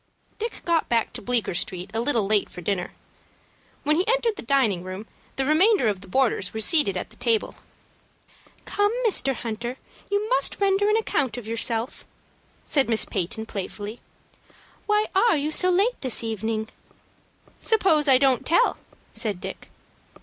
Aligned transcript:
Dick 0.39 0.63
got 0.65 0.89
back 0.89 1.13
to 1.13 1.21
Bleecker 1.21 1.53
Street 1.53 1.91
a 1.93 2.01
little 2.01 2.25
late 2.25 2.49
for 2.49 2.61
dinner. 2.61 2.91
When 3.83 3.97
he 3.97 4.07
entered 4.07 4.35
the 4.35 4.41
dining 4.41 4.81
room, 4.81 5.05
the 5.35 5.45
remainder 5.45 5.87
of 5.87 6.01
the 6.01 6.07
boarders 6.07 6.55
were 6.55 6.59
seated 6.59 6.97
at 6.97 7.11
the 7.11 7.15
table. 7.17 7.53
"Come, 8.65 8.91
Mr. 9.05 9.35
Hunter, 9.35 9.77
you 10.09 10.27
must 10.29 10.59
render 10.59 10.89
an 10.89 10.97
account 10.97 11.37
of 11.37 11.45
yourself," 11.45 12.03
said 12.63 12.89
Miss 12.89 13.05
Peyton, 13.05 13.45
playfully. 13.45 14.01
"Why 14.87 15.05
are 15.13 15.37
you 15.37 15.51
late 15.69 16.01
this 16.01 16.23
evening?" 16.23 16.69
"Suppose 17.59 18.07
I 18.07 18.17
don't 18.17 18.43
tell," 18.43 18.77
said 19.11 19.39
Dick. 19.39 19.69